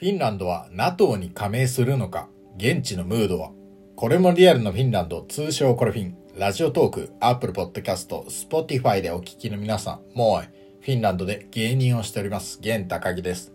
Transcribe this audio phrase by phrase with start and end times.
[0.00, 3.50] フィンランドは NATO に加盟するのか現地のムードは
[3.96, 10.48] これもリアルのフィンランド、通称コレフィン、ラジオトーク、アップルポッドキャスト、スポティファイでお聞きの皆さん、もう
[10.80, 13.52] フィンランドで芸人をしております、現高木です。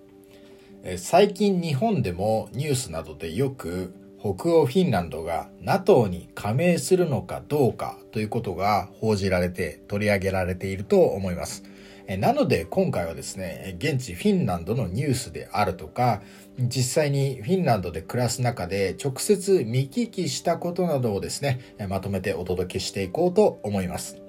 [0.97, 11.63] 最近日本でもニュースなどでよく北欧フィンランドが NATO に加盟するのかどうかということが報じられて取り上げられていると思います。
[12.07, 16.21] なので今回はですね、現地フィンランドのニュースであるとか、
[16.59, 24.21] 実際にフィンランドで暮らす中で直接見聞きしたことなどをですね、まとめてお届けしていこうと思います。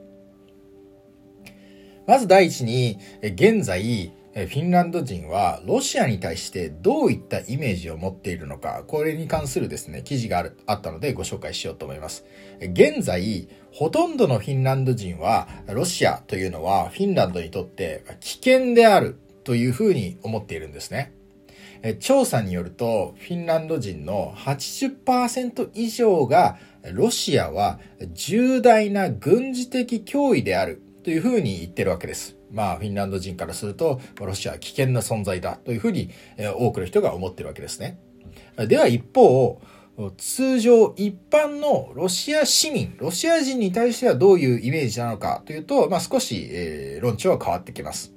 [2.07, 12.27] まず第一に、現在、フィンランド人はロシアに対してどういったイメージを持っているのか、これに関するですね、記事があるあったのでご紹介しようと思います。
[12.61, 21.15] 現在、ほとんどのフィンランド人は、ロシアというのはフィンランドにとって危険であるというふうに思っているんですね。
[22.01, 26.59] 調査によると、フィンランド人の80%以上が、
[26.93, 27.81] ロシアは
[28.13, 32.37] 重大な軍事的脅威であるというふうに言ってるわけです。
[32.57, 37.99] まあ、フィンランド人からすると、ロシアは危険な存在だというふうに、え多くの人が思ってるわけですね。
[38.67, 39.61] では一方、
[40.17, 48.17] 通常一般のロシア市民、ロシア人に対してはどういうイメージなのかというと、まあ、少し、えー、論調は変わってきます。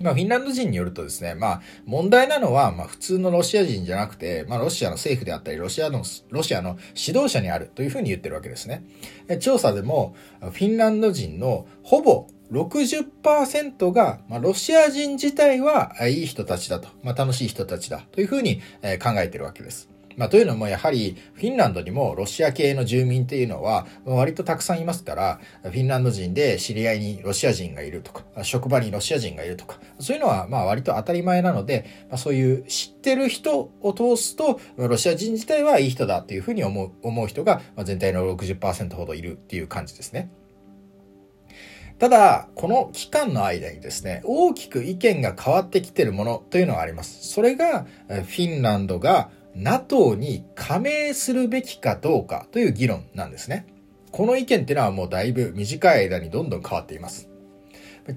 [0.00, 8.84] まあ、フィンランド人によるとですね、まあ、問題なのは、まあ、普通のロシア人じゃなくて、まあ、ロシアの政府であったり、ロシアの、ロシアの指導者にあるというふうに言ってるわけですね。
[9.40, 18.60] 調査でも、フィンランド人のほぼ60%が、まあ、ロシア人自体はいい人たちだと、まあ、楽しい人たちだというふうに
[19.02, 19.94] 考えているわけです。
[20.16, 40.30] まあ、というのもやはりフィンランドにもロシア系の住民っていうのは割とたくさんいますから、フィンランド人で知り合いにロシア人がいるとか、職場にロシア人がいるとか、そういうのはまあ割と当たり前なので、まあ、そういう知ってる人を通すと、ロシア人自体はいい人だっていうふうに思う思う人が全体の60%ほどいるっていう感じですね。
[41.98, 47.28] ただ、この期間の間にですね、大きく意見が変わってきているものというのがあります。
[47.28, 53.66] それが、フィンランドが NATO に加盟するべきかどうかという議論なんですね。
[54.10, 57.28] この意見っていうのはもうだいぶ短い間にどんどん変わっています。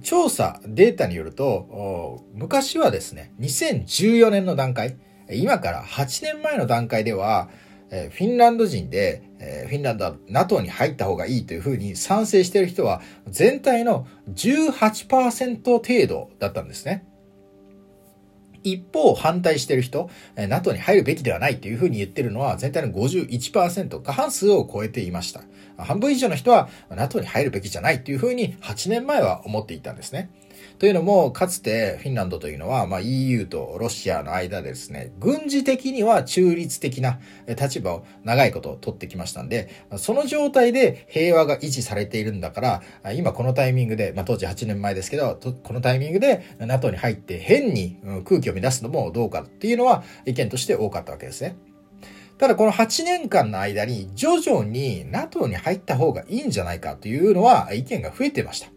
[0.02, 4.98] 調査、データによると、昔はですね、2014年の段階、
[5.32, 7.50] 今から8年前の段階では、
[7.90, 17.06] フィンランド人で、えフィンランドは NATO に入った方がいいというふうに賛成している人は全体の18%程度だったんですね。
[18.64, 25.44] 一方、反対している人、NATO に入るべきではないというふうに言ってるのは全体の51%、過半数を超えていました。
[25.78, 30.30] 半分以上の人は NATO に入るべきじゃないというふうに8年前は思っていたんですね。
[30.80, 51.56] というのも、かつてフィンランドというのは、まあ、EU とロシアの間でですね、軍事的には中立的な立場を長いこと取ってきましたんで、その状態で平和が維持されているんだから、今このタイミングで、まあ、当時8年前ですけど、このタイミングで NATO に入って変に空気を乱すのもどうかっていうのは意見として多かったわけですね。
[52.38, 58.77] ただこの8年間の間に徐々に NATO に入った方がいいんじゃないかというのは意見が増えてました。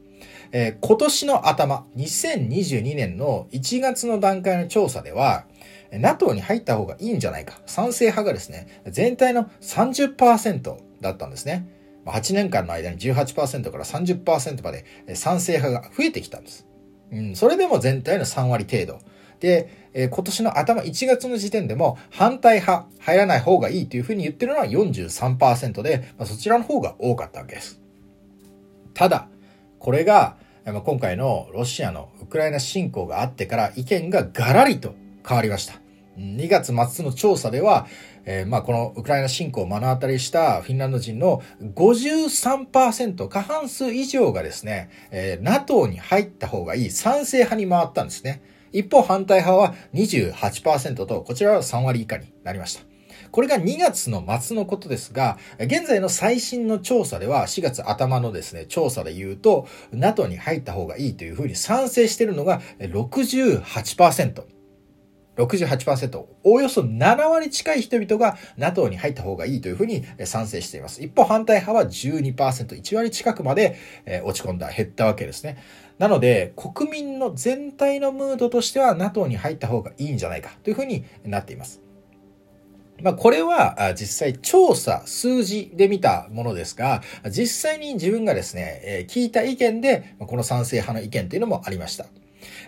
[0.53, 5.45] えー、今年の頭、2022年の1月の段階の調査では、
[5.93, 7.61] NATO に入った方がいいんじゃないか。
[7.67, 11.67] 賛成派がですね、全体の30%だったんですね。
[12.07, 14.85] 8年間の間に18%から30%まで
[15.15, 16.67] 賛成派が増えてきたんです。
[17.13, 19.01] うん、それでも全体の3割程度。
[19.41, 27.81] で、えー、今年の頭1月の時点でも反対派、入らない方がいいというふうに言ってるのは43%で、まあ、そちらの方が多かったわけです。
[28.95, 29.29] ただ、
[29.79, 34.95] これが、今回のロシアのウクライナ侵攻があってから意見がガラリと
[35.27, 35.81] 変わりました。
[36.19, 37.87] 2月末の調査では、
[38.25, 48.43] えー、まあこのウクライナ侵攻を目の当たりしたフィンランド人の53%、過半数以上がですね、えー、NATO に入った方がいい賛成派に回ったんですね。
[48.73, 52.90] 一方反対派は28%と、こちらは3割以下になりました。
[53.31, 64.43] これが2月の末のことですが、現在の最新の調査では、4月頭のですね、調査で言うと、NATO に入った方がいいというふうに賛成しているのが68%。
[65.37, 71.03] 68%、およそ7割近い人々が NATO に入った方がいいというふうに賛成しています。
[71.03, 73.77] 一方反対派は12%、1割近くまで
[74.25, 75.57] 落ち込んだ、減ったわけですね。
[75.99, 81.81] なので、国民の全体のムードとしては NATO に入った方がいいんじゃないかというふうになっています。
[83.03, 92.07] まあ、これは実際調査、数字で見たものですが、実際に自分がですね、聞いた意見で、この賛成派の意見というのもありました。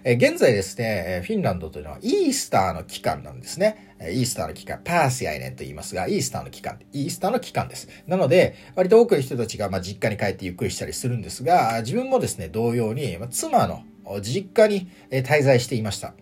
[0.04, 3.94] え現在ですね、フィンランドというのはイースターの期間なんですね。
[4.00, 7.88] イースターの期間、パーシアイネンと言いますが、イースターの期間、イースターの期間です。
[8.06, 13.84] なので、割と多くの人たちが、ま、実家に帰ってゆっくりしたりするんですが、自分もですね、同様に、ま、妻の
[14.20, 16.14] 実家に滞在していました。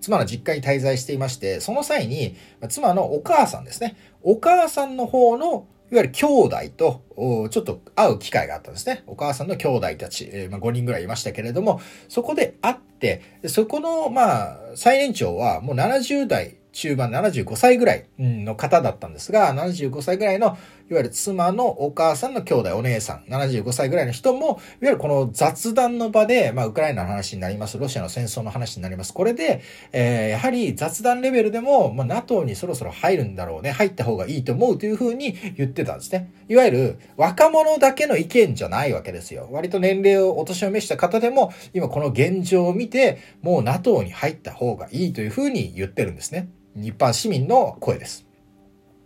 [0.00, 2.36] 妻の実家に滞在していまして、その際に、
[2.68, 3.96] 妻のお母さんですね。
[4.22, 9.02] お母さんの方のいわゆる兄弟と、ちょっと会う機会があったんですね。
[9.06, 20.56] お母さんの兄弟たち、え、まあ、5人ぐらいいましたけれども、そこで会って、そこの、まあ、最年長はもう70代中盤75歳ぐらいの方だったんですが、75歳ぐらいの
[20.90, 29.14] いわゆる妻のお母さんの兄弟、お姉さん、75歳ぐらいの人も、いわゆるこの雑談の場で、まあ、ウクライナの話になります、ロシアの戦争の話になります。
[29.14, 36.32] これで、えー、やはり雑談レベルでも、まあ、NATO にそろそろ入るんだろうね、入った方がいいと思うというふうに言ってたんですね。
[36.48, 39.48] いわゆる、若者だけの意見じゃないわけですよ。
[39.52, 46.48] 割と年齢をお年を召した方でも、今この現状を見て、もう NATO に入った方がいいというふうに言ってるんですね。
[46.74, 48.29] 一般市民の声です。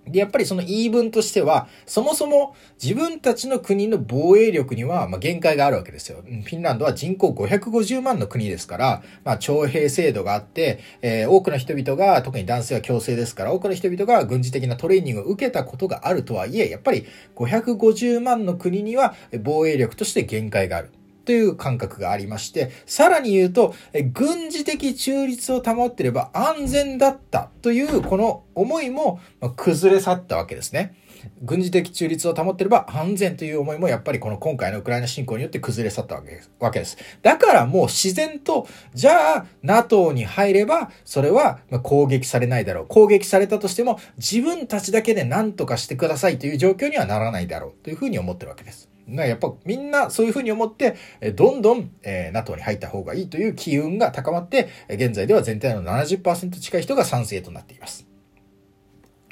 [0.07, 6.23] で、やっぱりその言い分としては、そもそも自分たちの国の防衛力には、ま限界があるわけですよ。
[6.23, 20.91] フィンランドは人口550万の国ですから、まあ、徴兵制度があって、えー、多くの人々が、特に男性は強制ですから、多くの人々が軍事的なトレーニングを受けたことがあるとはいえ、やっぱり550万の国には防衛力として限界がある。
[21.25, 23.75] という感覚がありまして、さらに言うと、
[24.13, 29.21] 軍事的中立を保ってれば安全だったというこの思いも
[29.57, 30.95] 崩れ去ったわけですね。
[31.43, 36.23] 軍事的中立を保ってれば安全という思いもやっぱりこの今回のウクライナ侵攻によって崩れ去ったわ
[36.71, 36.99] けです。
[37.23, 42.87] だからもう自然と、じゃあ NATO に入ればそれは攻撃されないだろう。
[42.89, 48.94] 攻撃されたとしても自分たちだけで何とかしてくださいという状況にはならないだろうというふうに思ってるわけです。
[49.09, 50.97] やっぱみんなそういうふうに思って、
[51.35, 58.07] どんどん、え、NATO に入った方がいいという機運が高まって、現在では全体の70%近い人が賛成となっています。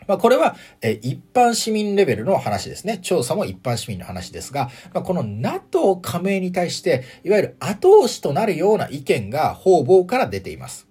[0.06, 2.98] まあ、これは、え一般市民レベルの話ですね。
[2.98, 10.88] 調査も一般市民の話ですが、まあ、この NATO 加盟に対して、いわゆる後押しとなるような意見が方々から出ています。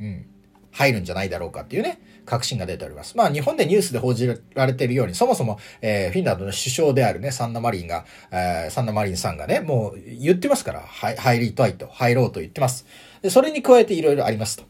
[0.00, 0.26] うん。
[0.72, 1.98] 入るんじゃないだろうかっていうね。
[2.28, 3.16] 確信が出ております。
[3.16, 12.86] まあ日本でニュースで報じられているように、そもそも、えー、フィンランドの首相であるね、サンダマリンが、えー、サンダマリンさんがね、もう言ってますから、はい、入りたいと、入ろうと言ってます。
[13.22, 14.64] で、それに加えていろいろありますと。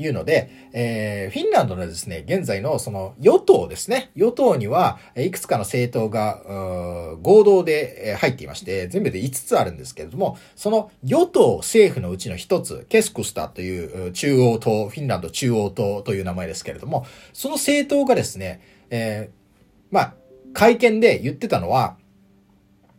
[0.00, 4.10] いうので、えー、フィンランドのですね、現在のその与党ですね。
[4.14, 6.42] 与党には、いくつかの政党が、
[7.22, 18.60] 合同で入っていまして、全部で5つあるんですけれども、その与党政府のうちの1つ、ケスクスタという中央党、フィンランド中央党という名前ですけれども、その政党がですね、
[18.90, 20.14] えー、まあ、
[20.52, 21.96] 会見で言ってたのは、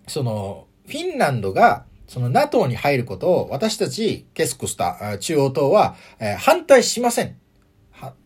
[0.08, 7.38] その、フィンランドがその NATO に入ることを私たちケスクスタ中央党は、えー、反対しません。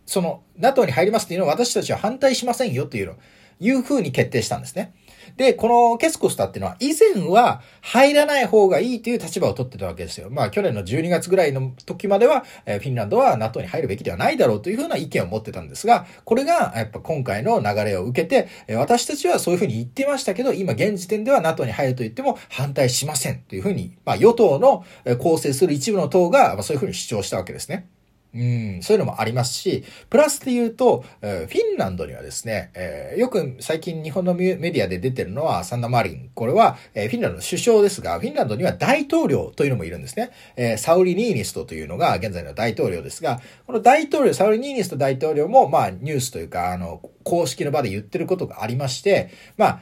[0.08, 3.16] その NATO に入りますっていうのを私たちは反対しませんよっていうの、
[3.60, 4.96] いうふうに決定したんですね。
[5.38, 10.30] で、このケスコスタっていうのは以前は入らない方がいいという立場を取ってたわけですよ。
[10.30, 24.86] まあ去年の12月ぐらいの時までは、えフィンランドは NATO に入るべきではないだろうというふうな意見を持ってたんですが、これがやっぱ今回の流れを受けて、私たちはそういうふうに言ってましたけど、今現時点では NATO に入ると言っても反対しませんというふうに、まあ与党の
[25.18, 27.88] 構成する一部の党がそういうふうに主張したわけですね。
[28.36, 36.32] うん、そういうのもありますし、プラスで言うと、え、フィンランドにはですね、えー、よく最近日本のメディアで出てるのはサンダマリン。
[36.34, 40.32] これは、え、フィンランドの首相ですが、フィンランドには大統領というのもいるんですね。
[40.58, 49.80] え、サウリ・ニーニストというのが現在の大統領ですが、この大統領、サウリ・ニーニスト大統領も、まあ、ニュースというか、あの、公式の場で言ってることがありまして、まあ、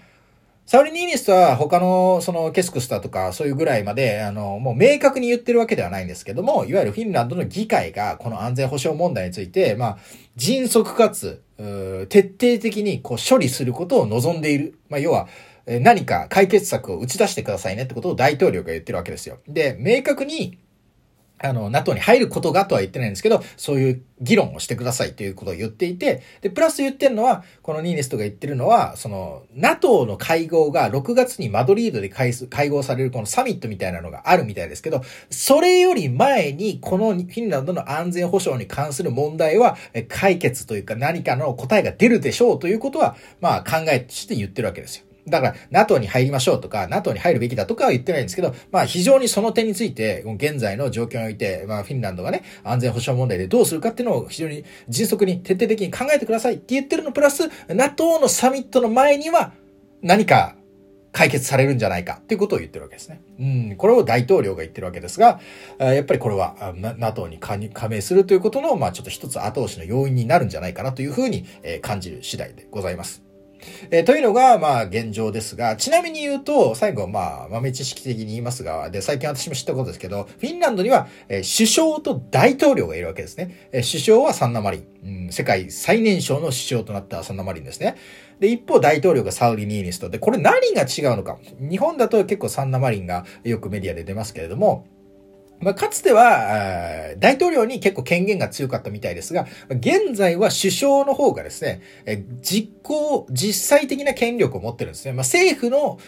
[0.74, 9.98] サウリ・ニーニストは他のそのケスクスタとかそういうぐらいまで、あの、もう明確に言ってるわけではないんですけども、いわゆるフィンランドの議会がこの安全保障問題について、まあ、
[10.36, 11.44] 迅速かつ、
[12.10, 14.80] 徹底的にこう処理することを望んでいる。
[14.90, 15.28] まあ、要は、
[15.68, 19.38] 何か解決策を打ち出してくださいねってことを大統領が言ってるわけですよ。
[19.48, 20.58] で、明確に
[21.44, 32.34] あの、NATO に入ることがとは言ってないんですけど、そういう議論をしてくださいということを言っていて、で、プラス言ってるのは、このニーネストが言ってるのは、その、NATO の会合が6月にマドリードで会
[32.70, 39.76] 合されるこのサミットみたいなのがあるみたいですけど、それより前に、このフィンランドの安全保障に関する問題は、
[40.08, 45.06] 解決というか何かの答えが出るでしょうということは、まあ考えとして言ってるわけですよ。
[45.28, 59.54] だから、NATO に入りましょうとか、NATO に入るべきだとかは言ってないんですけど、まあ非常にその点について、現在の状況において、まあフィンランドがね、安全保障問題でどうするかっていうのを非常に迅速に徹底的に考えてくださいって言ってるのプラス、NATO のサミットの前には、
[60.02, 60.56] 何か
[61.14, 63.22] 解決されるんじゃないかっていうことを言ってるわけですね。
[63.40, 65.40] うん、これを大統領が言ってるわけですが、
[65.80, 71.46] やっぱりこれは NATO に加盟するということの、まあちょっと一つ後押しの要因になるんじゃないかなというふうに
[71.82, 73.33] 感じる次第でございます。
[73.92, 83.70] えー、というのが、まあ、現状ですが、ちなみに言うと、最後、まあ、豆知識的に言いますが、で、最近私も知ったことですけど、フィンランドには、えー、首相と大統領がいるわけですね。
[83.72, 87.96] えー、首相はサンナマリン、うん、世界最年少の首相となったサンナマリンですね。
[88.40, 91.38] で、一方大統領がサウリ・ニーニストで、これ何が違うのか。
[91.60, 94.88] 日本だと結構サンナマリンがよくメディアで出ますけれども、
[95.64, 101.82] まあ、かつては、大統領に結構権限が強かったみたいですが、現在は首相の方がですね、
[102.42, 105.14] 実行、実際的な権力を持ってるんですね。
[105.14, 106.00] まあ、政府の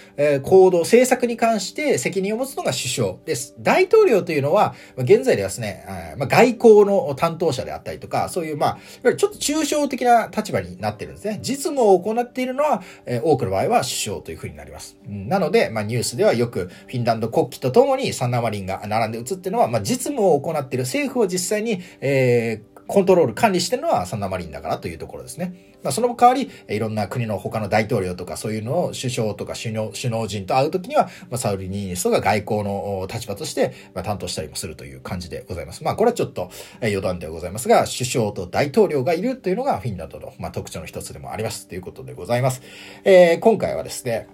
[0.44, 3.56] 行動、政策に関して責任を持つのが首相です。
[3.60, 5.86] 大統領というのは、現在ではですね、
[6.18, 11.40] まあ、外交の担当者であったりとか、そういう、まあ、ちょっと抽象的な立場になってるんですね。
[11.42, 12.84] 実務を行っているのは、
[13.24, 14.98] 多くの場合は首相というふうになります。
[15.08, 25.76] なので、まあ、ニュースではよくフィンランド国旗とともにサンナマリンが並んで映ってっていうのは、まあ、実務を行っている政府を実際に、えー、コントロール、管理してるのはサンダマリンだからというところですね。
[25.84, 35.84] まあ、その代わり、いろんな国の他の大統領とかそういうのを首相とか首脳首脳陣と会うときには、まあ、サウリ・ニーニストが外交の立場として、まあ、担当したりもするという感じでございます。
[35.84, 36.50] まあ、これはちょっと
[36.82, 42.64] 余談ではございますが、首相と大統領がいるというのがフィンランドの、まあ、特徴の一つでもありますということでございます。
[43.04, 44.28] えー、今回はですね、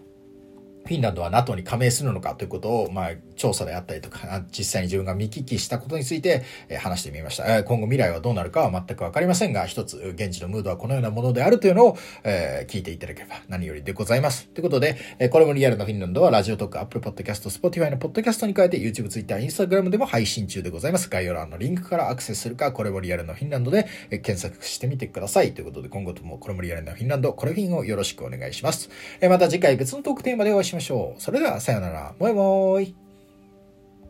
[0.86, 7.57] フィンランドは NATO に加盟するのかということを、まあ、調査であったりとか、実際に自分が見聞きしたことについて、え話してみました。
[7.57, 14.48] え今後未来はどうなるかは全くわかりませんが、一つ、現地のムードはこのようなものであるというのを、え、聞いていただければ何よりでございます。
[14.50, 21.10] ということで、えこれもリアルなフィンランドは、ラジオとか Apple Podcast、Spotify のポッドキャストに加えて、YouTube、Twitter、Instagram でも配信中でございます。
[21.10, 25.53] 概要欄のリンクからアクセスするか、これもリアルなフィンランドで、え検索してみてください。
[25.53, 28.89] ということで、今後ともこれもリアルなフィンランド、これフィンをよろしくお願いします。
[29.19, 31.21] えまた次回別のトークテーマでお会いしましょう。
[31.21, 32.13] それでは、さようなら。
[32.19, 33.11] もいもーい。